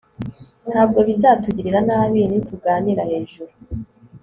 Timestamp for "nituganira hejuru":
2.29-3.51